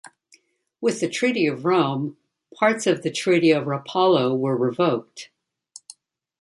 [0.81, 2.17] With the Treaty of Rome,
[2.55, 5.29] parts of the Treaty of Rapallo were revoked.